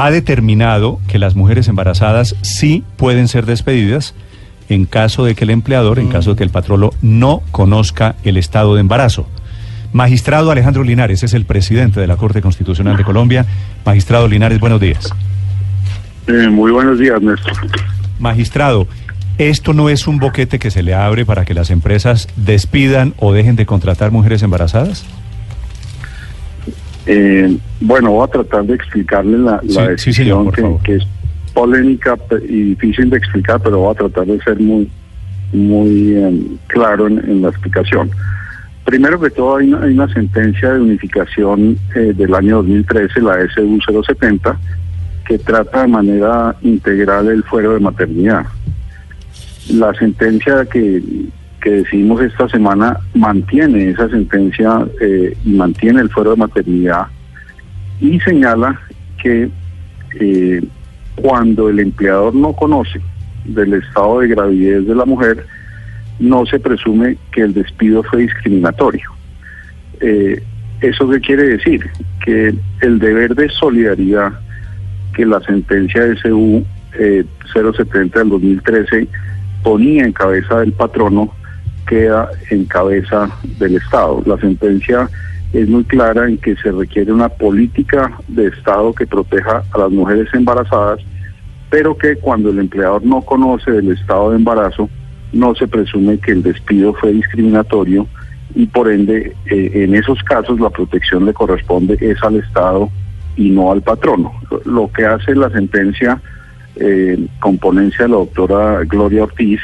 Ha 0.00 0.12
determinado 0.12 1.00
que 1.08 1.18
las 1.18 1.34
mujeres 1.34 1.66
embarazadas 1.66 2.36
sí 2.42 2.84
pueden 2.96 3.26
ser 3.26 3.46
despedidas 3.46 4.14
en 4.68 4.84
caso 4.84 5.24
de 5.24 5.34
que 5.34 5.42
el 5.42 5.50
empleador, 5.50 5.98
en 5.98 6.06
caso 6.06 6.30
de 6.30 6.36
que 6.36 6.44
el 6.44 6.50
patrolo 6.50 6.92
no 7.02 7.42
conozca 7.50 8.14
el 8.22 8.36
estado 8.36 8.76
de 8.76 8.80
embarazo. 8.80 9.26
Magistrado 9.92 10.52
Alejandro 10.52 10.84
Linares 10.84 11.24
es 11.24 11.34
el 11.34 11.46
presidente 11.46 11.98
de 11.98 12.06
la 12.06 12.14
Corte 12.14 12.40
Constitucional 12.40 12.96
de 12.96 13.02
Colombia. 13.02 13.44
Magistrado 13.84 14.28
Linares, 14.28 14.60
buenos 14.60 14.80
días. 14.80 15.12
Eh, 16.28 16.48
muy 16.48 16.70
buenos 16.70 17.00
días, 17.00 17.20
Néstor. 17.20 17.54
Magistrado, 18.20 18.86
¿esto 19.36 19.72
no 19.72 19.88
es 19.88 20.06
un 20.06 20.20
boquete 20.20 20.60
que 20.60 20.70
se 20.70 20.84
le 20.84 20.94
abre 20.94 21.26
para 21.26 21.44
que 21.44 21.54
las 21.54 21.70
empresas 21.70 22.28
despidan 22.36 23.14
o 23.16 23.32
dejen 23.32 23.56
de 23.56 23.66
contratar 23.66 24.12
mujeres 24.12 24.44
embarazadas? 24.44 25.04
Eh, 27.10 27.56
bueno, 27.80 28.12
voy 28.12 28.24
a 28.24 28.30
tratar 28.30 28.64
de 28.64 28.74
explicarle 28.74 29.38
la, 29.38 29.60
Sí, 29.62 29.74
la 29.74 29.96
sí, 29.96 30.12
señor, 30.12 30.44
decisión 30.44 30.78
que, 30.78 30.84
que 30.84 30.94
es 30.96 31.04
polémica 31.54 32.18
y 32.46 32.74
difícil 32.74 33.08
de 33.08 33.16
explicar, 33.16 33.60
pero 33.62 33.78
voy 33.78 33.92
a 33.92 33.98
tratar 33.98 34.26
de 34.26 34.38
ser 34.40 34.60
muy, 34.60 34.90
muy 35.54 36.12
eh, 36.14 36.42
claro 36.66 37.06
en, 37.06 37.18
en 37.18 37.42
la 37.42 37.48
explicación. 37.48 38.10
Primero 38.84 39.18
que 39.18 39.30
todo, 39.30 39.56
hay 39.56 39.68
una, 39.68 39.84
hay 39.84 39.92
una 39.94 40.12
sentencia 40.12 40.74
de 40.74 40.80
unificación 40.80 41.78
eh, 41.94 42.12
del 42.14 42.34
año 42.34 42.56
2013, 42.56 43.22
la 43.22 43.38
SU 43.54 43.80
070, 43.80 44.58
que 45.26 45.38
trata 45.38 45.82
de 45.82 45.88
manera 45.88 46.56
integral 46.60 47.28
el 47.28 47.42
fuero 47.44 47.72
de 47.72 47.80
maternidad. 47.80 48.44
La 49.72 49.94
sentencia 49.94 50.66
que, 50.66 51.02
que 51.68 51.82
decidimos 51.82 52.22
esta 52.22 52.48
semana 52.48 52.98
mantiene 53.12 53.90
esa 53.90 54.08
sentencia 54.08 54.86
eh, 55.02 55.36
y 55.44 55.50
mantiene 55.50 56.00
el 56.00 56.08
fuero 56.08 56.30
de 56.30 56.36
maternidad 56.36 57.08
y 58.00 58.18
señala 58.20 58.80
que 59.22 59.50
eh, 60.18 60.62
cuando 61.16 61.68
el 61.68 61.80
empleador 61.80 62.34
no 62.34 62.54
conoce 62.54 63.02
del 63.44 63.74
estado 63.74 64.20
de 64.20 64.28
gravidez 64.28 64.86
de 64.86 64.94
la 64.94 65.04
mujer, 65.04 65.44
no 66.18 66.46
se 66.46 66.58
presume 66.58 67.18
que 67.32 67.42
el 67.42 67.52
despido 67.52 68.02
fue 68.04 68.22
discriminatorio. 68.22 69.10
Eh, 70.00 70.42
¿Eso 70.80 71.08
qué 71.10 71.20
quiere 71.20 71.42
decir? 71.48 71.86
Que 72.24 72.54
el 72.80 72.98
deber 72.98 73.34
de 73.34 73.48
solidaridad 73.50 74.32
que 75.14 75.26
la 75.26 75.40
sentencia 75.40 76.04
de 76.04 76.16
SU 76.16 76.64
eh, 76.98 77.24
070 77.52 78.18
del 78.20 78.28
2013 78.30 79.08
ponía 79.62 80.04
en 80.04 80.12
cabeza 80.12 80.60
del 80.60 80.72
patrono 80.72 81.34
queda 81.88 82.28
en 82.50 82.64
cabeza 82.66 83.28
del 83.58 83.76
Estado. 83.76 84.22
La 84.26 84.36
sentencia 84.38 85.08
es 85.52 85.68
muy 85.68 85.84
clara 85.84 86.28
en 86.28 86.36
que 86.38 86.54
se 86.56 86.70
requiere 86.70 87.12
una 87.12 87.28
política 87.28 88.12
de 88.28 88.48
Estado 88.48 88.92
que 88.92 89.06
proteja 89.06 89.62
a 89.72 89.78
las 89.78 89.90
mujeres 89.90 90.28
embarazadas, 90.34 91.00
pero 91.70 91.96
que 91.96 92.16
cuando 92.16 92.50
el 92.50 92.58
empleador 92.58 93.02
no 93.04 93.22
conoce 93.22 93.70
del 93.72 93.90
estado 93.92 94.30
de 94.30 94.36
embarazo, 94.36 94.88
no 95.32 95.54
se 95.54 95.66
presume 95.66 96.18
que 96.18 96.32
el 96.32 96.42
despido 96.42 96.94
fue 96.94 97.12
discriminatorio 97.12 98.06
y 98.54 98.66
por 98.66 98.90
ende 98.90 99.34
eh, 99.46 99.70
en 99.74 99.94
esos 99.94 100.22
casos 100.22 100.58
la 100.60 100.70
protección 100.70 101.26
le 101.26 101.34
corresponde 101.34 101.98
es 102.00 102.22
al 102.22 102.36
Estado 102.36 102.88
y 103.36 103.50
no 103.50 103.70
al 103.72 103.82
patrono. 103.82 104.32
Lo- 104.64 104.90
que 104.90 105.04
hace 105.04 105.34
la 105.34 105.50
sentencia 105.50 106.20
eh, 106.76 107.18
con 107.40 107.58
ponencia 107.58 108.04
de 108.06 108.10
la 108.10 108.16
doctora 108.16 108.84
Gloria 108.84 109.24
Ortiz 109.24 109.60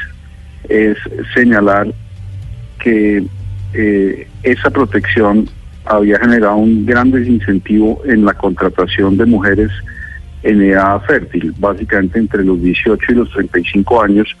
es 0.69 0.97
señalar 1.33 1.87
que 2.79 3.23
eh, 3.73 4.27
esa 4.43 4.69
protección 4.69 5.49
había 5.85 6.19
generado 6.19 6.55
un 6.55 6.85
gran 6.85 7.11
desincentivo 7.11 8.01
en 8.05 8.25
la 8.25 8.33
contratación 8.33 9.17
de 9.17 9.25
mujeres 9.25 9.71
en 10.43 10.61
edad 10.61 11.01
fértil, 11.01 11.53
básicamente 11.57 12.19
entre 12.19 12.43
los 12.43 12.61
18 12.61 13.11
y 13.11 13.15
los 13.15 13.31
35 13.31 14.01
años, 14.01 14.35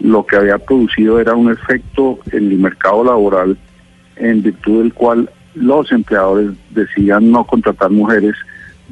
lo 0.00 0.26
que 0.26 0.36
había 0.36 0.58
producido 0.58 1.20
era 1.20 1.34
un 1.34 1.50
efecto 1.50 2.18
en 2.32 2.50
el 2.50 2.58
mercado 2.58 3.04
laboral 3.04 3.56
en 4.16 4.42
virtud 4.42 4.82
del 4.82 4.92
cual 4.92 5.30
los 5.54 5.90
empleadores 5.92 6.50
decidían 6.70 7.30
no 7.30 7.44
contratar 7.46 7.90
mujeres, 7.90 8.34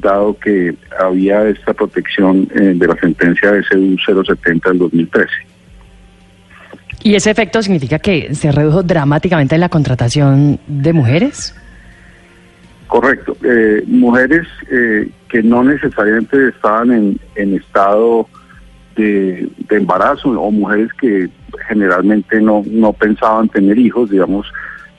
dado 0.01 0.37
que 0.39 0.75
había 0.99 1.47
esta 1.47 1.73
protección 1.73 2.47
eh, 2.55 2.73
de 2.75 2.87
la 2.87 2.95
sentencia 2.95 3.51
de 3.51 3.63
SU 3.63 3.97
070 4.25 4.69
del 4.69 4.79
2013. 4.79 5.29
¿Y 7.03 7.15
ese 7.15 7.31
efecto 7.31 7.61
significa 7.61 7.99
que 7.99 8.33
se 8.33 8.51
redujo 8.51 8.81
dramáticamente 8.81 9.57
la 9.57 9.69
contratación 9.69 10.59
de 10.67 10.93
mujeres? 10.93 11.53
Correcto. 12.87 13.35
Eh, 13.43 13.83
mujeres 13.87 14.47
eh, 14.71 15.09
que 15.27 15.43
no 15.43 15.63
necesariamente 15.63 16.49
estaban 16.49 17.19
en, 17.35 17.53
estado 17.55 18.27
de, 18.95 19.49
de 19.67 19.75
embarazo 19.75 20.29
o 20.29 20.51
mujeres 20.51 20.93
que 20.93 21.29
generalmente 21.67 22.39
no, 22.39 22.63
no 22.65 22.93
pensaban 22.93 23.49
tener 23.49 23.77
hijos, 23.77 24.09
digamos, 24.09 24.47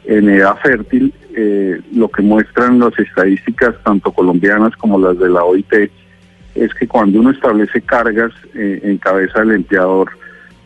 en 0.05 0.29
edad 0.29 0.57
fértil, 0.63 1.13
eh, 1.35 1.81
lo 1.93 2.09
que 2.09 2.23
muestran 2.23 2.79
las 2.79 2.99
estadísticas 2.99 3.75
tanto 3.83 4.13
colombianas 4.13 4.77
como 4.77 4.99
las 4.99 5.19
de 5.19 5.31
la 5.31 5.43
OIT 5.43 5.91
es 6.55 6.73
que 6.75 6.87
cuando 6.87 7.19
uno 7.19 7.31
establece 7.31 7.81
cargas 7.81 8.33
eh, 8.55 8.81
en 8.83 8.99
cabeza 8.99 9.41
del 9.41 9.53
empleador 9.53 10.11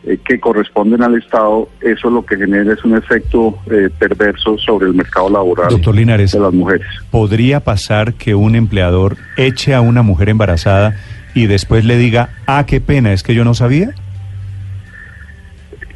eh, 0.05 0.17
que 0.25 0.39
corresponden 0.39 1.03
al 1.03 1.15
Estado, 1.15 1.69
eso 1.81 2.09
lo 2.09 2.25
que 2.25 2.37
genera 2.37 2.73
es 2.73 2.83
un 2.83 2.95
efecto 2.95 3.59
eh, 3.69 3.89
perverso 3.97 4.57
sobre 4.57 4.87
el 4.87 4.93
mercado 4.93 5.29
laboral 5.29 5.69
Doctor 5.69 5.95
Linares, 5.95 6.31
de 6.31 6.39
las 6.39 6.53
mujeres. 6.53 6.87
¿podría 7.11 7.59
pasar 7.59 8.13
que 8.13 8.35
un 8.35 8.55
empleador 8.55 9.17
eche 9.35 9.73
a 9.73 9.81
una 9.81 10.01
mujer 10.01 10.29
embarazada 10.29 10.95
y 11.33 11.47
después 11.47 11.85
le 11.85 11.97
diga, 11.97 12.29
ah, 12.47 12.65
qué 12.65 12.81
pena, 12.81 13.13
es 13.13 13.23
que 13.23 13.35
yo 13.35 13.43
no 13.43 13.53
sabía? 13.53 13.91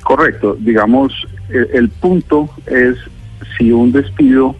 Correcto, 0.03 0.57
digamos, 0.59 1.13
el, 1.49 1.69
el 1.73 1.89
punto 1.89 2.49
es 2.67 2.97
si 3.57 3.71
un 3.71 3.91
despido 3.91 4.55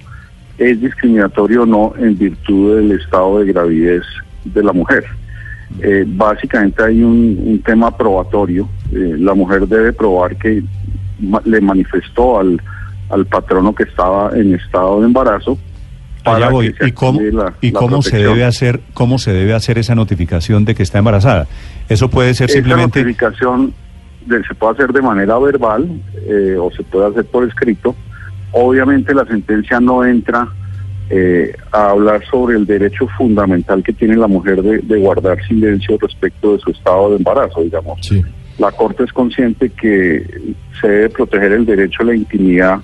es 0.58 0.80
discriminatorio 0.80 1.64
o 1.64 1.66
no 1.66 1.94
en 1.98 2.18
virtud 2.18 2.78
del 2.78 2.92
estado 3.00 3.40
de 3.40 3.52
gravidez 3.52 4.04
de 4.46 4.64
la 4.64 4.74
mujer. 4.74 5.06
Eh, 5.82 6.04
básicamente 6.08 6.84
hay 6.84 7.04
un, 7.04 7.40
un 7.44 7.62
tema 7.62 7.96
probatorio. 7.96 8.70
Eh, 8.96 9.16
la 9.18 9.34
mujer 9.34 9.68
debe 9.68 9.92
probar 9.94 10.36
que 10.38 10.64
ma- 11.20 11.42
le 11.46 11.60
manifestó 11.62 12.40
al, 12.40 12.62
al 13.10 13.26
patrono 13.26 13.74
que 13.74 13.84
estaba 13.84 14.32
en 14.38 14.54
estado 14.56 15.00
de 15.00 15.08
embarazo. 15.08 15.58
Allá 16.26 16.40
para 16.40 16.50
voy. 16.52 16.72
que 16.74 16.78
se 16.84 16.88
¿Y 16.88 16.92
cómo, 16.94 17.20
la- 17.22 17.54
y 17.62 17.72
la 17.72 17.80
cómo 17.80 18.02
se 18.02 18.18
debe 18.18 18.46
hacer 18.46 18.80
cómo 18.94 19.18
se 19.20 19.34
debe 19.34 19.54
hacer 19.54 19.78
esa 19.78 19.94
notificación 19.96 20.64
de 20.66 20.74
que 20.76 20.84
está 20.84 21.00
embarazada? 21.00 21.48
Eso 21.90 22.10
puede 22.10 22.34
ser 22.34 22.50
Esa 22.50 22.60
simplemente 22.60 23.00
notificación 23.02 23.74
de- 24.26 24.44
se 24.44 24.56
puede 24.56 24.74
hacer 24.74 24.94
de 24.94 25.02
manera 25.02 25.38
verbal 25.40 25.86
eh, 26.28 26.56
o 26.60 26.72
se 26.72 26.84
puede 26.84 27.08
hacer 27.08 27.26
por 27.26 27.46
escrito. 27.48 27.96
Obviamente 28.54 29.14
la 29.14 29.26
sentencia 29.26 29.80
no 29.82 30.06
entra 30.06 30.48
eh, 31.10 31.54
a 31.74 31.90
hablar 31.90 32.24
sobre 32.32 32.56
el 32.56 32.66
derecho 32.66 33.08
fundamental 33.18 33.84
que 33.84 33.92
tiene 33.92 34.16
la 34.16 34.28
mujer 34.28 34.62
de, 34.64 34.78
de 34.80 35.00
guardar 35.00 35.38
silencio 35.46 35.98
respecto 36.00 36.54
de 36.54 36.60
su 36.60 36.70
estado 36.72 37.10
de 37.10 37.18
embarazo, 37.18 37.62
digamos. 37.62 38.00
La 38.60 38.72
Corte 38.72 39.04
es 39.04 39.12
consciente 39.14 39.70
que 39.70 40.26
se 40.80 40.88
debe 40.88 41.10
proteger 41.10 41.52
el 41.54 41.66
derecho 41.66 42.04
a 42.04 42.06
la 42.06 42.16
intimidad 42.16 42.80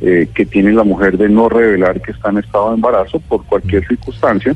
eh, 0.00 0.28
que 0.34 0.44
tiene 0.44 0.72
la 0.72 0.82
mujer 0.84 1.16
de 1.16 1.28
no 1.28 1.48
revelar 1.48 2.00
que 2.02 2.10
está 2.10 2.30
en 2.30 2.38
estado 2.38 2.70
de 2.70 2.74
embarazo 2.76 3.20
por 3.20 3.44
cualquier 3.44 3.86
circunstancia, 3.86 4.54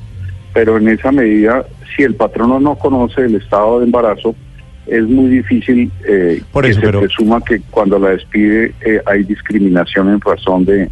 pero 0.53 0.77
en 0.79 0.89
esa 0.89 1.13
medida, 1.13 1.65
si 1.97 2.03
el 2.03 2.15
patrono 2.17 2.59
no 2.59 2.75
conoce 2.75 3.23
el 3.23 3.37
estado 3.37 3.79
de 3.79 3.87
embarazo, 3.87 4.35
es 4.87 5.05
muy 5.05 5.29
difícil 5.29 5.93
eh, 6.09 6.43
Por 6.51 6.65
que 6.65 6.75
se 6.75 6.81
pero- 6.81 7.01
presuma 7.01 7.41
que 7.43 7.61
cuando 7.71 7.99
la 7.99 8.11
despide 8.11 8.75
eh, 8.81 9.01
hay 9.07 9.23
discriminación 9.25 10.09
en 10.09 10.21
razón 10.21 10.65
de, 10.65 10.89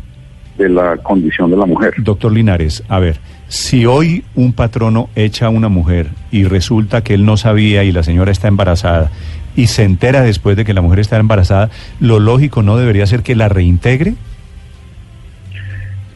de 0.58 0.68
la 0.68 0.96
condición 0.98 1.50
de 1.50 1.56
la 1.56 1.66
mujer. 1.66 1.94
Doctor 1.98 2.30
Linares, 2.32 2.84
a 2.88 2.98
ver, 3.00 3.18
si 3.48 3.84
hoy 3.86 4.22
un 4.34 4.52
patrono 4.52 5.08
echa 5.16 5.46
a 5.46 5.50
una 5.50 5.68
mujer 5.68 6.08
y 6.30 6.44
resulta 6.44 7.02
que 7.02 7.14
él 7.14 7.24
no 7.24 7.36
sabía 7.36 7.84
y 7.84 7.92
la 7.92 8.02
señora 8.02 8.30
está 8.32 8.48
embarazada 8.48 9.10
y 9.56 9.67
se 9.67 9.82
entera 9.82 10.23
después 10.23 10.56
de 10.56 10.64
que 10.64 10.75
la 10.75 10.82
mujer 10.82 11.00
está 11.00 11.19
embarazada, 11.19 11.70
lo 11.99 12.20
lógico 12.20 12.62
no 12.62 12.76
debería 12.76 13.06
ser 13.06 13.23
que 13.23 13.35
la 13.35 13.49
reintegre. 13.49 14.14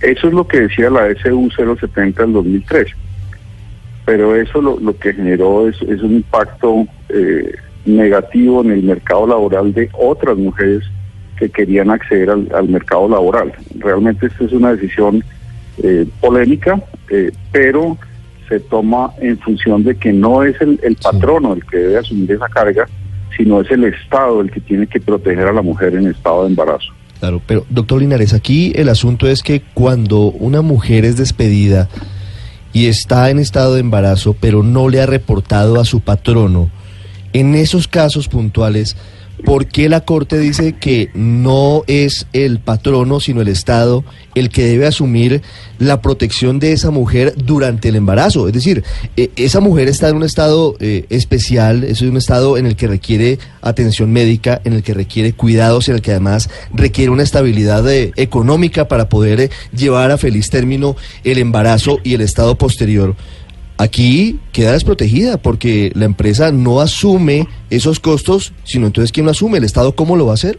Eso 0.00 0.28
es 0.28 0.34
lo 0.34 0.46
que 0.46 0.60
decía 0.60 0.90
la 0.90 1.08
SU 1.22 1.50
070 1.50 2.22
del 2.22 2.32
2013. 2.32 2.94
Pero 4.06 4.36
eso 4.36 4.60
lo, 4.60 4.78
lo 4.80 4.96
que 4.96 5.12
generó 5.12 5.68
es, 5.68 5.80
es 5.82 6.02
un 6.02 6.16
impacto 6.16 6.86
eh, 7.08 7.54
negativo 7.84 8.62
en 8.62 8.72
el 8.72 8.82
mercado 8.82 9.26
laboral 9.26 9.72
de 9.72 9.90
otras 9.92 10.36
mujeres 10.36 10.84
que 11.38 11.48
querían 11.48 11.90
acceder 11.90 12.30
al, 12.30 12.48
al 12.54 12.68
mercado 12.68 13.08
laboral. 13.08 13.52
Realmente 13.78 14.26
esta 14.26 14.44
es 14.44 14.52
una 14.52 14.72
decisión 14.74 15.24
eh, 15.82 16.06
polémica, 16.20 16.82
eh, 17.08 17.32
pero 17.52 17.96
se 18.48 18.60
toma 18.60 19.12
en 19.20 19.38
función 19.38 19.84
de 19.84 19.94
que 19.94 20.12
no 20.12 20.42
es 20.42 20.60
el, 20.60 20.78
el 20.82 20.96
patrono 20.96 21.54
el 21.54 21.64
que 21.64 21.78
debe 21.78 21.98
asumir 21.98 22.32
esa 22.32 22.48
carga, 22.48 22.86
sino 23.36 23.60
es 23.60 23.70
el 23.70 23.84
Estado 23.84 24.40
el 24.40 24.50
que 24.50 24.60
tiene 24.60 24.86
que 24.86 25.00
proteger 25.00 25.46
a 25.46 25.52
la 25.52 25.62
mujer 25.62 25.94
en 25.94 26.06
estado 26.06 26.42
de 26.42 26.50
embarazo. 26.50 26.92
Claro, 27.18 27.42
pero 27.46 27.66
doctor 27.68 28.00
Linares, 28.00 28.32
aquí 28.32 28.72
el 28.74 28.88
asunto 28.88 29.28
es 29.28 29.42
que 29.42 29.60
cuando 29.74 30.30
una 30.30 30.62
mujer 30.62 31.04
es 31.04 31.16
despedida 31.18 31.88
y 32.72 32.86
está 32.86 33.30
en 33.30 33.38
estado 33.38 33.74
de 33.74 33.80
embarazo, 33.80 34.34
pero 34.40 34.62
no 34.62 34.88
le 34.88 35.02
ha 35.02 35.06
reportado 35.06 35.80
a 35.80 35.84
su 35.84 36.00
patrono, 36.00 36.70
en 37.32 37.54
esos 37.54 37.88
casos 37.88 38.28
puntuales, 38.28 38.96
¿por 39.44 39.66
qué 39.66 39.88
la 39.88 40.00
Corte 40.00 40.38
dice 40.38 40.74
que 40.74 41.10
no 41.14 41.82
es 41.86 42.26
el 42.32 42.60
patrono, 42.60 43.20
sino 43.20 43.40
el 43.40 43.48
Estado, 43.48 44.04
el 44.34 44.48
que 44.50 44.64
debe 44.64 44.86
asumir 44.86 45.42
la 45.78 46.00
protección 46.00 46.58
de 46.58 46.72
esa 46.72 46.90
mujer 46.90 47.34
durante 47.36 47.88
el 47.88 47.96
embarazo? 47.96 48.46
Es 48.46 48.54
decir, 48.54 48.84
eh, 49.16 49.30
esa 49.36 49.60
mujer 49.60 49.88
está 49.88 50.08
en 50.08 50.16
un 50.16 50.22
estado 50.22 50.76
eh, 50.80 51.06
especial, 51.10 51.84
es 51.84 52.02
un 52.02 52.16
estado 52.16 52.56
en 52.56 52.66
el 52.66 52.76
que 52.76 52.86
requiere 52.86 53.38
atención 53.62 54.12
médica, 54.12 54.60
en 54.64 54.72
el 54.72 54.82
que 54.82 54.94
requiere 54.94 55.32
cuidados, 55.32 55.88
en 55.88 55.96
el 55.96 56.02
que 56.02 56.12
además 56.12 56.48
requiere 56.72 57.10
una 57.10 57.22
estabilidad 57.22 57.90
eh, 57.90 58.12
económica 58.16 58.88
para 58.88 59.08
poder 59.08 59.50
llevar 59.76 60.10
a 60.10 60.18
feliz 60.18 60.50
término 60.50 60.96
el 61.24 61.38
embarazo 61.38 61.98
y 62.04 62.14
el 62.14 62.20
estado 62.20 62.56
posterior. 62.56 63.16
Aquí 63.80 64.38
queda 64.52 64.72
desprotegida 64.72 65.38
porque 65.38 65.90
la 65.94 66.04
empresa 66.04 66.52
no 66.52 66.82
asume 66.82 67.48
esos 67.70 67.98
costos, 67.98 68.52
sino 68.62 68.86
entonces 68.86 69.10
¿quién 69.10 69.24
lo 69.24 69.32
asume? 69.32 69.56
¿El 69.56 69.64
Estado 69.64 69.92
cómo 69.92 70.16
lo 70.16 70.26
va 70.26 70.32
a 70.32 70.34
hacer? 70.34 70.58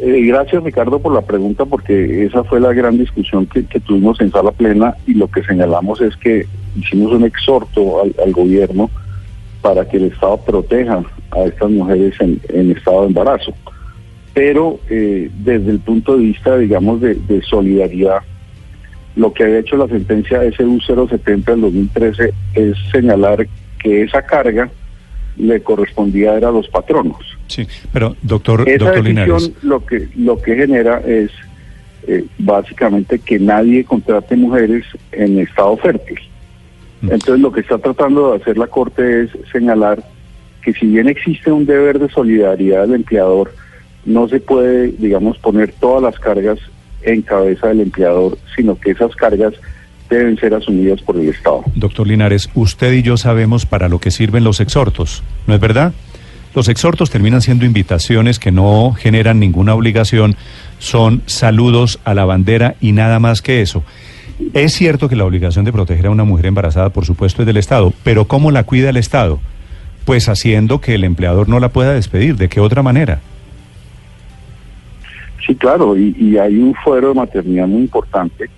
Eh, 0.00 0.20
gracias 0.26 0.62
Ricardo 0.62 0.98
por 0.98 1.14
la 1.14 1.22
pregunta 1.22 1.64
porque 1.64 2.26
esa 2.26 2.44
fue 2.44 2.60
la 2.60 2.74
gran 2.74 2.98
discusión 2.98 3.46
que, 3.46 3.62
tuvimos 3.80 4.20
en 4.20 4.32
sala 4.32 4.52
plena 4.52 4.94
y 5.06 5.14
lo 5.14 5.28
que 5.28 5.42
señalamos 5.42 6.02
es 6.02 6.14
que 6.16 6.46
hicimos 6.76 7.10
un 7.12 7.24
exhorto 7.24 8.02
al, 8.02 8.32
gobierno 8.32 8.90
para 9.62 9.88
que 9.88 9.96
el 9.96 10.12
Estado 10.12 10.36
proteja 10.44 11.02
a 11.30 11.40
estas 11.44 11.70
mujeres 11.70 12.14
en, 12.20 12.70
estado 12.70 13.00
de 13.00 13.06
embarazo. 13.06 13.54
Pero 14.34 14.78
eh, 14.90 15.30
desde 15.38 15.70
el 15.70 15.78
punto 15.78 16.18
de 16.18 16.24
vista, 16.24 16.58
digamos, 16.58 17.00
de 17.00 17.42
solidaridad, 17.48 18.20
lo 19.16 19.32
que 19.32 19.44
ha 19.44 19.58
hecho 19.58 19.76
la 19.76 19.88
sentencia 19.88 20.42
SU 20.52 20.80
070 20.80 21.52
del 21.52 21.60
2013 21.60 22.32
es 22.54 22.76
señalar 22.90 23.46
que 23.78 24.02
esa 24.02 24.22
carga 24.22 24.70
le 25.36 25.62
correspondía 25.62 26.36
era 26.36 26.48
a 26.48 26.52
los 26.52 26.68
patronos. 26.68 27.22
Sí, 27.48 27.66
pero 27.92 28.16
doctor, 28.22 28.68
Esa 28.68 28.84
doctor 28.84 29.04
decisión 29.04 29.26
Linares. 29.26 29.52
lo 29.62 29.84
que 29.84 30.08
lo 30.16 30.40
que 30.40 30.54
genera 30.56 31.00
es 31.06 31.30
eh, 32.06 32.24
básicamente 32.38 33.18
que 33.18 33.38
nadie 33.38 33.84
contrate 33.84 34.36
mujeres 34.36 34.84
en 35.12 35.38
estado 35.38 35.76
fértil. 35.76 36.18
Mm. 37.02 37.12
Entonces 37.12 37.40
lo 37.40 37.52
que 37.52 37.60
está 37.60 37.78
tratando 37.78 38.30
de 38.30 38.36
hacer 38.38 38.58
la 38.58 38.66
Corte 38.66 39.24
es 39.24 39.30
señalar 39.50 40.02
que 40.62 40.72
si 40.72 40.86
bien 40.86 41.08
existe 41.08 41.50
un 41.50 41.66
deber 41.66 41.98
de 41.98 42.08
solidaridad 42.08 42.82
del 42.82 42.94
empleador, 42.94 43.52
no 44.04 44.28
se 44.28 44.40
puede, 44.40 44.88
digamos, 44.92 45.38
poner 45.38 45.72
todas 45.72 46.02
las 46.02 46.18
cargas 46.18 46.58
en 47.04 47.22
cabeza 47.22 47.68
del 47.68 47.80
empleador, 47.80 48.38
sino 48.54 48.78
que 48.78 48.92
esas 48.92 49.14
cargas 49.16 49.54
deben 50.10 50.36
ser 50.38 50.54
asumidas 50.54 51.00
por 51.00 51.16
el 51.16 51.28
Estado. 51.28 51.62
Doctor 51.74 52.06
Linares, 52.06 52.50
usted 52.54 52.92
y 52.92 53.02
yo 53.02 53.16
sabemos 53.16 53.66
para 53.66 53.88
lo 53.88 53.98
que 53.98 54.10
sirven 54.10 54.44
los 54.44 54.60
exhortos, 54.60 55.22
¿no 55.46 55.54
es 55.54 55.60
verdad? 55.60 55.92
Los 56.54 56.68
exhortos 56.68 57.10
terminan 57.10 57.40
siendo 57.40 57.64
invitaciones 57.64 58.38
que 58.38 58.52
no 58.52 58.92
generan 58.92 59.40
ninguna 59.40 59.74
obligación, 59.74 60.36
son 60.78 61.22
saludos 61.24 61.98
a 62.04 62.12
la 62.12 62.26
bandera 62.26 62.74
y 62.80 62.92
nada 62.92 63.18
más 63.20 63.40
que 63.40 63.62
eso. 63.62 63.84
Es 64.52 64.74
cierto 64.74 65.08
que 65.08 65.16
la 65.16 65.24
obligación 65.24 65.64
de 65.64 65.72
proteger 65.72 66.06
a 66.06 66.10
una 66.10 66.24
mujer 66.24 66.46
embarazada, 66.46 66.90
por 66.90 67.06
supuesto, 67.06 67.42
es 67.42 67.46
del 67.46 67.56
Estado, 67.56 67.92
pero 68.04 68.26
¿cómo 68.26 68.50
la 68.50 68.64
cuida 68.64 68.90
el 68.90 68.98
Estado? 68.98 69.40
Pues 70.04 70.28
haciendo 70.28 70.80
que 70.80 70.94
el 70.94 71.04
empleador 71.04 71.48
no 71.48 71.58
la 71.58 71.70
pueda 71.70 71.94
despedir. 71.94 72.36
¿De 72.36 72.48
qué 72.48 72.60
otra 72.60 72.82
manera? 72.82 73.20
Sí, 75.46 75.54
claro, 75.56 75.96
y, 75.96 76.14
y 76.18 76.38
hay 76.38 76.56
un 76.58 76.74
fuero 76.74 77.08
de 77.08 77.14
maternidad 77.14 77.66
muy 77.66 77.82
importante, 77.82 78.48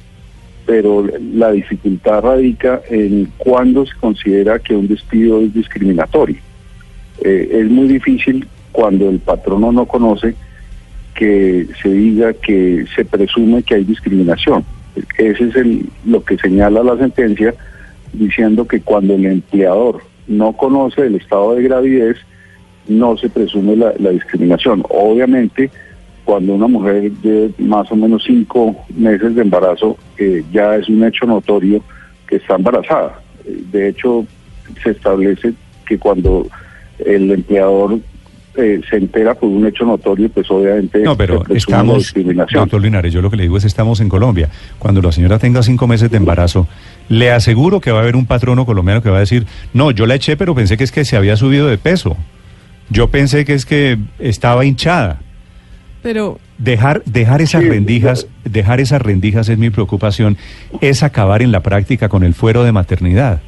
pero 0.66 1.06
la 1.34 1.52
dificultad 1.52 2.22
radica 2.22 2.80
en 2.90 3.30
cuándo 3.38 3.86
se 3.86 3.94
considera 3.96 4.58
que 4.58 4.74
un 4.74 4.88
despido 4.88 5.40
es 5.40 5.54
discriminatorio. 5.54 6.36
Eh, 7.22 7.48
es 7.52 7.70
muy 7.70 7.88
difícil 7.88 8.46
cuando 8.72 9.08
el 9.08 9.18
patrono 9.18 9.72
no 9.72 9.86
conoce 9.86 10.34
que 11.14 11.68
se 11.80 11.88
diga 11.88 12.32
que 12.32 12.86
se 12.94 13.04
presume 13.04 13.62
que 13.62 13.76
hay 13.76 13.84
discriminación. 13.84 14.64
Ese 15.16 15.44
es 15.44 15.56
el, 15.56 15.88
lo 16.04 16.24
que 16.24 16.36
señala 16.36 16.82
la 16.82 16.96
sentencia, 16.96 17.54
diciendo 18.12 18.66
que 18.66 18.80
cuando 18.80 19.14
el 19.14 19.26
empleador 19.26 20.02
no 20.26 20.52
conoce 20.52 21.02
el 21.02 21.16
estado 21.16 21.54
de 21.54 21.62
gravidez, 21.62 22.16
no 22.88 23.16
se 23.16 23.28
presume 23.28 23.76
la, 23.76 23.94
la 23.98 24.10
discriminación. 24.10 24.82
Obviamente, 24.88 25.70
cuando 26.24 26.54
una 26.54 26.66
mujer 26.66 27.12
de 27.12 27.50
más 27.58 27.90
o 27.92 27.96
menos 27.96 28.24
cinco 28.26 28.74
meses 28.96 29.34
de 29.34 29.42
embarazo, 29.42 29.96
eh, 30.18 30.44
ya 30.52 30.76
es 30.76 30.88
un 30.88 31.04
hecho 31.04 31.26
notorio 31.26 31.82
que 32.26 32.36
está 32.36 32.56
embarazada. 32.56 33.20
De 33.44 33.88
hecho, 33.88 34.24
se 34.82 34.90
establece 34.90 35.52
que 35.86 35.98
cuando 35.98 36.46
el 36.98 37.30
empleador 37.30 37.98
eh, 38.56 38.80
se 38.88 38.96
entera 38.96 39.34
por 39.34 39.48
un 39.48 39.66
hecho 39.66 39.84
notorio, 39.84 40.28
pues 40.28 40.48
obviamente 40.50 41.00
No, 41.00 41.16
pero 41.16 41.42
estamos, 41.50 41.98
discriminación. 41.98 42.62
doctor 42.62 42.80
Linares, 42.80 43.12
yo 43.12 43.20
lo 43.20 43.28
que 43.28 43.36
le 43.36 43.42
digo 43.42 43.56
es 43.56 43.64
estamos 43.64 44.00
en 44.00 44.08
Colombia. 44.08 44.48
Cuando 44.78 45.02
la 45.02 45.12
señora 45.12 45.38
tenga 45.38 45.62
cinco 45.62 45.86
meses 45.86 46.10
de 46.10 46.16
embarazo, 46.16 46.68
le 47.08 47.32
aseguro 47.32 47.80
que 47.80 47.90
va 47.90 47.98
a 47.98 48.02
haber 48.02 48.16
un 48.16 48.26
patrono 48.26 48.64
colombiano 48.64 49.02
que 49.02 49.10
va 49.10 49.16
a 49.16 49.20
decir, 49.20 49.44
no, 49.72 49.90
yo 49.90 50.06
la 50.06 50.14
eché, 50.14 50.36
pero 50.36 50.54
pensé 50.54 50.76
que 50.76 50.84
es 50.84 50.92
que 50.92 51.04
se 51.04 51.16
había 51.16 51.36
subido 51.36 51.66
de 51.66 51.78
peso. 51.78 52.16
Yo 52.90 53.08
pensé 53.08 53.44
que 53.44 53.54
es 53.54 53.66
que 53.66 53.98
estaba 54.18 54.64
hinchada. 54.64 55.20
Pero 56.04 56.38
Dejar, 56.58 57.02
dejar 57.04 57.40
esas 57.40 57.62
Sí, 57.62 57.68
rendijas, 57.68 58.28
dejar 58.44 58.78
esas 58.80 59.00
rendijas 59.00 59.48
es 59.48 59.56
mi 59.56 59.70
preocupación, 59.70 60.36
es 60.82 61.02
acabar 61.02 61.40
en 61.40 61.50
la 61.50 61.62
práctica 61.62 62.10
con 62.10 62.22
el 62.22 62.34
fuero 62.34 62.62
de 62.62 62.72
maternidad. 62.72 63.40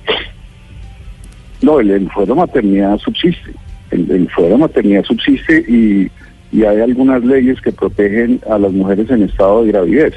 No, 1.60 1.80
el, 1.80 1.90
el 1.90 2.10
fuero 2.10 2.34
de 2.34 2.40
maternidad 2.40 2.98
subsiste. 2.98 3.52
El, 3.90 4.10
el 4.10 4.30
fuero 4.30 4.52
de 4.52 4.58
maternidad 4.58 5.04
subsiste 5.04 5.64
y, 5.68 6.10
y 6.50 6.64
hay 6.64 6.80
algunas 6.80 7.22
leyes 7.22 7.60
que 7.60 7.72
protegen 7.72 8.40
a 8.50 8.58
las 8.58 8.72
mujeres 8.72 9.10
en 9.10 9.22
estado 9.22 9.62
de 9.62 9.72
gravidez. 9.72 10.14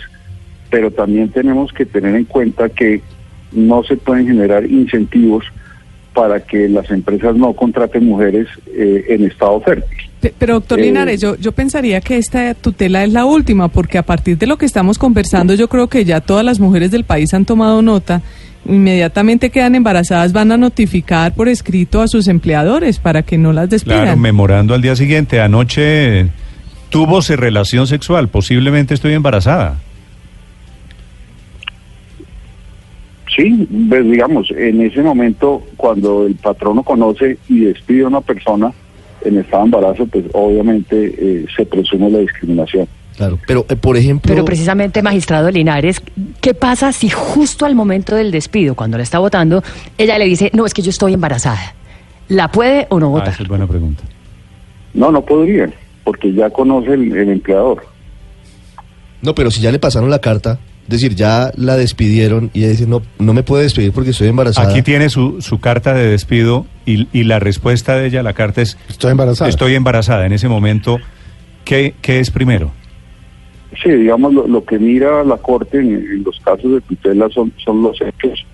Pero 0.71 0.91
también 0.91 1.29
tenemos 1.29 1.73
que 1.73 1.85
tener 1.85 2.15
en 2.15 2.23
cuenta 2.23 2.69
que 2.69 3.01
no 3.51 3.83
se 3.83 3.97
pueden 3.97 4.27
generar 4.27 4.65
incentivos 4.65 5.43
para 6.13 6.39
que 6.41 6.67
las 6.69 6.89
empresas 6.91 7.35
no 7.35 7.53
contraten 7.53 8.05
mujeres 8.05 8.47
eh, 8.75 9.05
en 9.09 9.25
estado 9.25 9.59
fértil. 9.61 9.97
Pe- 10.19 10.33
Pero 10.37 10.55
doctor 10.55 10.79
Eh, 10.79 10.83
Linares, 10.83 11.21
yo, 11.21 11.35
yo 11.37 11.51
pensaría 11.53 12.01
que 12.01 12.17
esta 12.17 12.53
tutela 12.53 13.03
es 13.03 13.13
la 13.13 13.25
última, 13.25 13.67
porque 13.69 13.97
a 13.97 14.03
partir 14.03 14.37
de 14.37 14.47
lo 14.47 14.57
que 14.57 14.65
estamos 14.65 14.97
conversando, 14.97 15.53
yo 15.53 15.67
creo 15.69 15.87
que 15.87 16.03
ya 16.05 16.19
todas 16.21 16.43
las 16.43 16.59
mujeres 16.59 16.91
del 16.91 17.03
país 17.05 17.33
han 17.33 17.45
tomado 17.45 17.81
nota. 17.81 18.21
Inmediatamente 18.67 19.49
quedan 19.49 19.75
embarazadas, 19.75 20.33
van 20.33 20.51
a 20.51 20.57
notificar 20.57 21.33
por 21.33 21.47
escrito 21.47 22.01
a 22.01 22.07
sus 22.07 22.27
empleadores 22.27 22.99
para 22.99 23.21
que 23.23 23.37
no 23.37 23.53
las 23.53 23.69
despidan. 23.69 24.01
Claro, 24.03 24.17
memorando 24.17 24.73
al 24.73 24.81
día 24.81 24.95
siguiente, 24.95 25.39
anoche 25.41 26.27
tuvo 26.89 27.21
relación 27.21 27.87
sexual, 27.87 28.27
posiblemente 28.27 28.93
estoy 28.93 29.13
embarazada. 29.13 29.77
Sí, 33.35 33.67
pues, 33.89 34.05
digamos, 34.09 34.49
en 34.51 34.81
ese 34.81 35.01
momento, 35.01 35.61
cuando 35.77 36.25
el 36.25 36.35
patrono 36.35 36.83
conoce 36.83 37.37
y 37.47 37.59
despide 37.61 38.03
a 38.03 38.07
una 38.07 38.21
persona 38.21 38.71
en 39.23 39.37
estado 39.37 39.63
de 39.63 39.65
embarazo, 39.65 40.07
pues 40.07 40.25
obviamente 40.33 41.13
eh, 41.17 41.45
se 41.55 41.65
presume 41.65 42.09
la 42.09 42.19
discriminación. 42.19 42.87
Claro, 43.17 43.37
pero 43.45 43.65
eh, 43.69 43.75
por 43.75 43.97
ejemplo... 43.97 44.31
Pero 44.33 44.45
precisamente, 44.45 45.01
magistrado 45.03 45.51
Linares, 45.51 46.01
¿qué 46.41 46.53
pasa 46.53 46.91
si 46.91 47.09
justo 47.09 47.65
al 47.65 47.75
momento 47.75 48.15
del 48.15 48.31
despido, 48.31 48.75
cuando 48.75 48.97
la 48.97 49.03
está 49.03 49.19
votando, 49.19 49.61
ella 49.97 50.17
le 50.17 50.25
dice, 50.25 50.49
no, 50.53 50.65
es 50.65 50.73
que 50.73 50.81
yo 50.81 50.89
estoy 50.89 51.13
embarazada? 51.13 51.75
¿La 52.29 52.49
puede 52.49 52.87
o 52.89 52.99
no 52.99 53.07
Ah, 53.07 53.09
votar? 53.09 53.27
esa 53.33 53.43
es 53.43 53.49
buena 53.49 53.67
pregunta. 53.67 54.03
No, 54.93 55.11
no 55.11 55.21
podría, 55.23 55.69
porque 56.03 56.33
ya 56.33 56.49
conoce 56.49 56.93
el, 56.93 57.11
el 57.15 57.29
empleador. 57.29 57.85
No, 59.21 59.35
pero 59.35 59.51
si 59.51 59.61
ya 59.61 59.71
le 59.71 59.79
pasaron 59.79 60.09
la 60.09 60.19
carta, 60.19 60.57
decir, 60.89 61.15
ya 61.15 61.51
la 61.55 61.75
despidieron 61.77 62.49
y 62.53 62.59
ella 62.59 62.69
dice, 62.69 62.87
no, 62.87 63.01
no 63.19 63.33
me 63.33 63.43
puede 63.43 63.63
despedir 63.63 63.91
porque 63.91 64.11
estoy 64.11 64.27
embarazada. 64.27 64.69
Aquí 64.69 64.81
tiene 64.81 65.09
su, 65.09 65.41
su 65.41 65.59
carta 65.59 65.93
de 65.93 66.07
despido 66.07 66.65
y, 66.85 67.07
y 67.13 67.23
la 67.23 67.39
respuesta 67.39 67.95
de 67.95 68.07
ella, 68.07 68.23
la 68.23 68.33
carta 68.33 68.61
es, 68.61 68.77
Estoy 68.89 69.11
embarazada. 69.11 69.49
estoy 69.49 69.75
embarazada. 69.75 70.25
En 70.25 70.33
ese 70.33 70.47
momento, 70.49 70.97
¿qué, 71.65 71.93
qué 72.01 72.19
es 72.19 72.31
primero? 72.31 72.71
Sí, 73.83 73.91
digamos, 73.91 74.33
lo, 74.33 74.47
lo 74.47 74.63
que 74.65 74.79
mira 74.79 75.23
la 75.23 75.37
Corte 75.37 75.77
en, 75.77 75.93
en 75.93 76.23
los 76.23 76.39
casos 76.39 76.71
de 76.71 76.81
tutela 76.81 77.29
son, 77.29 77.53
son 77.63 77.83
los 77.83 78.01
hechos. 78.01 78.45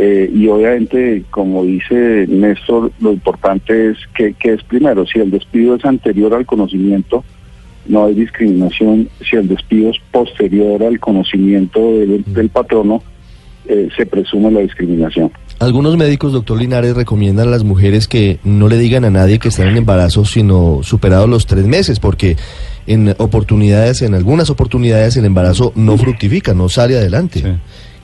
Eh, 0.00 0.30
y 0.32 0.46
obviamente, 0.48 1.24
como 1.30 1.64
dice 1.64 2.26
Néstor, 2.28 2.92
lo 3.00 3.12
importante 3.12 3.90
es 3.90 3.96
que, 4.16 4.34
que 4.34 4.52
es 4.54 4.62
primero, 4.64 5.06
si 5.06 5.18
el 5.18 5.30
despido 5.30 5.74
es 5.76 5.84
anterior 5.84 6.34
al 6.34 6.46
conocimiento, 6.46 7.24
no 7.88 8.04
hay 8.04 8.14
discriminación. 8.14 9.08
Si 9.28 9.36
el 9.36 9.48
despido 9.48 9.90
es 9.90 9.96
posterior 10.12 10.82
al 10.82 11.00
conocimiento 11.00 11.80
del, 11.80 12.24
del 12.26 12.48
patrono, 12.50 13.02
eh, 13.66 13.88
se 13.96 14.06
presume 14.06 14.50
la 14.50 14.60
discriminación. 14.60 15.30
Algunos 15.58 15.96
médicos, 15.96 16.32
doctor 16.32 16.58
Linares, 16.58 16.94
recomiendan 16.94 17.48
a 17.48 17.50
las 17.50 17.64
mujeres 17.64 18.06
que 18.06 18.38
no 18.44 18.68
le 18.68 18.78
digan 18.78 19.04
a 19.04 19.10
nadie 19.10 19.38
que 19.38 19.48
están 19.48 19.68
en 19.68 19.76
embarazo, 19.76 20.24
sino 20.24 20.80
superados 20.82 21.28
los 21.28 21.46
tres 21.46 21.66
meses, 21.66 21.98
porque 21.98 22.36
en 22.86 23.14
oportunidades, 23.18 24.02
en 24.02 24.14
algunas 24.14 24.50
oportunidades, 24.50 25.16
el 25.16 25.24
embarazo 25.24 25.72
no 25.74 25.98
fructifica, 25.98 26.54
no 26.54 26.68
sale 26.68 26.96
adelante. 26.96 27.40
Sí. 27.40 27.48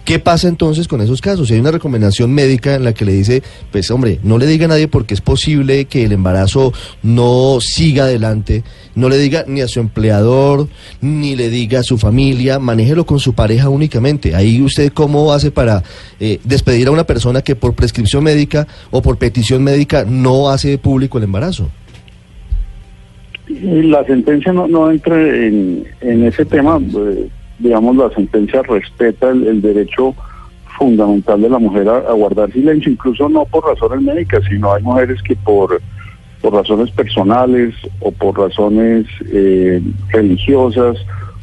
¿Qué 0.04 0.18
pasa 0.18 0.48
entonces 0.48 0.86
con 0.86 1.00
esos 1.00 1.22
casos? 1.22 1.48
Si 1.48 1.54
hay 1.54 1.60
una 1.60 1.70
recomendación 1.70 2.30
médica 2.30 2.74
en 2.74 2.84
la 2.84 2.92
que 2.92 3.06
le 3.06 3.12
dice, 3.12 3.42
pues 3.72 3.90
hombre, 3.90 4.20
no 4.22 4.36
le 4.36 4.46
diga 4.46 4.66
a 4.66 4.68
nadie 4.68 4.86
porque 4.86 5.14
es 5.14 5.22
posible 5.22 5.86
que 5.86 6.04
el 6.04 6.12
embarazo 6.12 6.74
no 7.02 7.56
siga 7.60 8.04
adelante, 8.04 8.64
no 8.94 9.08
le 9.08 9.16
diga 9.16 9.46
ni 9.48 9.62
a 9.62 9.68
su 9.68 9.80
empleador, 9.80 10.68
ni 11.00 11.36
le 11.36 11.48
diga 11.48 11.80
a 11.80 11.82
su 11.82 11.96
familia, 11.96 12.58
manéjelo 12.58 13.06
con 13.06 13.18
su 13.18 13.32
pareja 13.32 13.70
únicamente. 13.70 14.34
Ahí 14.34 14.60
usted 14.60 14.92
cómo 14.92 15.32
hace 15.32 15.50
para 15.50 15.82
eh, 16.20 16.38
despedir 16.44 16.88
a 16.88 16.90
una 16.90 17.04
persona 17.04 17.40
que 17.40 17.56
por 17.56 17.72
prescripción 17.74 18.24
médica 18.24 18.66
o 18.90 19.00
por 19.00 19.16
petición 19.16 19.64
médica 19.64 20.04
no 20.04 20.50
hace 20.50 20.76
público 20.76 21.16
el 21.16 21.24
embarazo. 21.24 21.70
Y 23.48 23.84
La 23.84 24.04
sentencia 24.04 24.52
no, 24.52 24.90
entra 24.90 25.18
en, 25.18 25.86
en 26.02 26.24
ese 26.24 26.44
tema. 26.44 26.78
eh, 26.78 27.28
digamos, 27.58 27.96
la 27.96 28.10
sentencia 28.10 28.62
respeta 28.62 29.30
el, 29.30 29.46
el 29.46 29.62
derecho 29.62 30.14
fundamental 30.78 31.40
de 31.40 31.48
la 31.48 31.58
mujer 31.58 31.88
a, 31.88 32.12
guardar 32.12 32.52
silencio, 32.52 32.92
incluso 32.92 33.28
no 33.28 33.44
por 33.46 33.64
razones 33.64 34.02
médicas, 34.02 34.42
sino 34.48 34.72
hay 34.72 34.82
mujeres 34.82 35.22
que 35.22 35.36
por, 35.36 35.80
por 36.40 36.52
razones 36.52 36.90
personales 36.90 37.74
o 38.00 38.10
por 38.10 38.38
razones 38.38 39.06
eh, 39.32 39.80
religiosas 40.10 40.98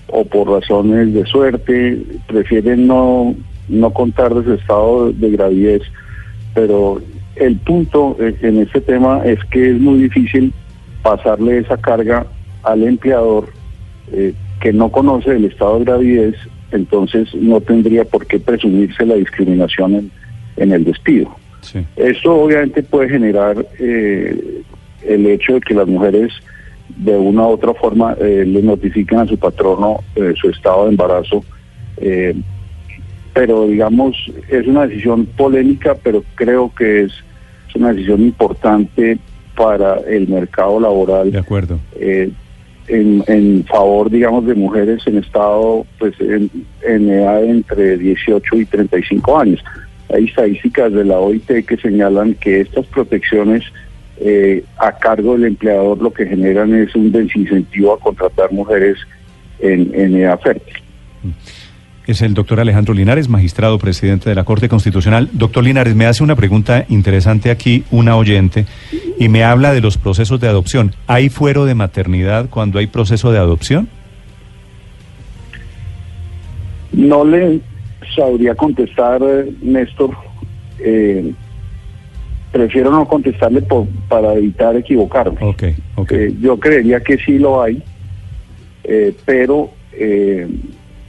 o 0.07 0.25
por 0.25 0.49
razones 0.49 1.13
de 1.13 1.25
suerte 1.25 2.01
prefieren 2.27 2.87
no, 2.87 3.33
no 3.69 3.93
contar 3.93 4.33
de 4.33 4.43
su 4.43 4.53
estado 4.53 5.11
de 5.13 5.31
gravidez. 5.31 5.83
Pero 6.53 7.01
el 7.35 7.55
punto 7.57 8.17
en 8.19 8.59
este 8.59 8.81
tema 8.81 9.21
es 9.23 9.39
que 9.45 9.71
es 9.71 9.79
muy 9.79 9.99
difícil 9.99 10.53
pasarle 11.01 11.59
esa 11.59 11.77
carga 11.77 12.25
al 12.63 12.83
empleador 12.83 13.47
eh, 14.11 14.33
que 14.61 14.71
no 14.71 14.89
conoce 14.89 15.31
el 15.35 15.45
estado 15.45 15.79
de 15.79 15.85
gravidez, 15.85 16.35
entonces 16.71 17.33
no 17.35 17.59
tendría 17.59 18.05
por 18.05 18.25
qué 18.27 18.39
presumirse 18.39 19.05
la 19.05 19.15
discriminación 19.15 19.95
en, 19.95 20.11
en 20.57 20.71
el 20.71 20.83
despido. 20.83 21.35
Sí. 21.61 21.85
Esto 21.95 22.35
obviamente 22.35 22.83
puede 22.83 23.09
generar 23.09 23.65
eh, 23.79 24.61
el 25.03 25.25
hecho 25.27 25.55
de 25.55 25.61
que 25.61 25.73
las 25.73 25.87
mujeres 25.87 26.31
de 26.97 27.17
una 27.17 27.43
u 27.43 27.51
otra 27.51 27.73
forma 27.73 28.15
eh, 28.19 28.43
le 28.45 28.61
notifiquen 28.61 29.19
a 29.19 29.27
su 29.27 29.37
patrono 29.37 29.99
eh, 30.15 30.33
su 30.39 30.49
estado 30.49 30.85
de 30.85 30.91
embarazo, 30.91 31.43
eh, 31.97 32.35
pero 33.33 33.67
digamos 33.67 34.15
es 34.49 34.67
una 34.67 34.87
decisión 34.87 35.25
polémica, 35.25 35.95
pero 35.95 36.23
creo 36.35 36.71
que 36.75 37.03
es, 37.03 37.13
es 37.69 37.75
una 37.75 37.93
decisión 37.93 38.21
importante 38.21 39.17
para 39.55 39.95
el 40.07 40.27
mercado 40.27 40.79
laboral 40.79 41.31
De 41.31 41.39
acuerdo. 41.39 41.79
En, 42.91 43.23
en 43.27 43.63
favor, 43.65 44.09
digamos, 44.09 44.45
de 44.45 44.53
mujeres 44.53 45.01
en 45.07 45.17
estado, 45.17 45.85
pues, 45.97 46.13
en, 46.19 46.49
en 46.81 47.09
edad 47.09 47.43
entre 47.43 47.97
18 47.97 48.57
y 48.57 48.65
35 48.65 49.39
años. 49.39 49.63
Hay 50.13 50.25
estadísticas 50.25 50.91
de 50.91 51.05
la 51.05 51.17
OIT 51.17 51.65
que 51.65 51.77
señalan 51.77 52.33
que 52.35 52.61
estas 52.61 52.85
protecciones 52.87 53.63
eh, 54.19 54.63
a 54.77 54.91
cargo 54.91 55.33
del 55.33 55.45
empleador 55.45 55.99
lo 56.01 56.11
que 56.11 56.27
generan 56.27 56.75
es 56.75 56.93
un 56.93 57.11
desincentivo 57.11 57.93
a 57.93 57.99
contratar 57.99 58.51
mujeres 58.51 58.97
en, 59.59 59.91
en 59.95 60.17
edad 60.17 60.39
fértil. 60.41 60.75
Es 62.11 62.21
el 62.21 62.33
doctor 62.33 62.59
Alejandro 62.59 62.93
Linares, 62.93 63.29
magistrado 63.29 63.79
presidente 63.79 64.29
de 64.29 64.35
la 64.35 64.43
Corte 64.43 64.67
Constitucional. 64.67 65.29
Doctor 65.31 65.63
Linares, 65.63 65.95
me 65.95 66.05
hace 66.07 66.25
una 66.25 66.35
pregunta 66.35 66.83
interesante 66.89 67.49
aquí 67.49 67.85
una 67.89 68.17
oyente 68.17 68.65
y 69.17 69.29
me 69.29 69.45
habla 69.45 69.71
de 69.71 69.79
los 69.79 69.97
procesos 69.97 70.41
de 70.41 70.49
adopción. 70.49 70.93
¿Hay 71.07 71.29
fuero 71.29 71.63
de 71.63 71.73
maternidad 71.73 72.49
cuando 72.49 72.79
hay 72.79 72.87
proceso 72.87 73.31
de 73.31 73.37
adopción? 73.37 73.87
No 76.91 77.23
le 77.23 77.61
sabría 78.13 78.55
contestar, 78.55 79.21
eh, 79.23 79.49
Néstor. 79.61 80.11
Eh, 80.79 81.31
prefiero 82.51 82.91
no 82.91 83.07
contestarle 83.07 83.61
por- 83.61 83.87
para 84.09 84.33
evitar 84.33 84.75
equivocarme. 84.75 85.37
Ok, 85.39 85.63
ok. 85.95 86.11
Eh, 86.11 86.35
yo 86.41 86.59
creería 86.59 86.99
que 87.01 87.17
sí 87.19 87.39
lo 87.39 87.61
hay, 87.63 87.81
eh, 88.83 89.15
pero 89.25 89.69
eh, 89.93 90.45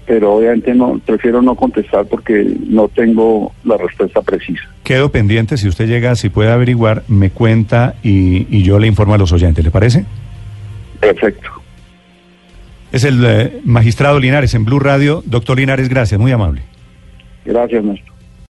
pero 0.06 0.34
obviamente 0.34 0.74
no 0.74 1.00
prefiero 1.04 1.42
no 1.42 1.54
contestar 1.54 2.06
porque 2.06 2.56
no 2.66 2.88
tengo 2.88 3.52
la 3.64 3.76
respuesta 3.76 4.20
precisa. 4.22 4.62
Quedo 4.82 5.10
pendiente, 5.10 5.56
si 5.56 5.68
usted 5.68 5.86
llega, 5.86 6.14
si 6.16 6.28
puede 6.28 6.50
averiguar, 6.50 7.02
me 7.08 7.30
cuenta 7.30 7.94
y, 8.02 8.46
y 8.50 8.62
yo 8.62 8.78
le 8.78 8.86
informo 8.86 9.14
a 9.14 9.18
los 9.18 9.32
oyentes, 9.32 9.64
¿le 9.64 9.70
parece? 9.70 10.04
Perfecto. 11.00 11.48
Es 12.92 13.04
el 13.04 13.24
eh, 13.24 13.60
magistrado 13.64 14.20
Linares 14.20 14.54
en 14.54 14.66
Blue 14.66 14.78
Radio. 14.78 15.22
Doctor 15.24 15.58
Linares, 15.58 15.88
gracias, 15.88 16.20
muy 16.20 16.30
amable. 16.30 16.62
Gracias, 17.44 17.82
Néstor. 17.82 18.11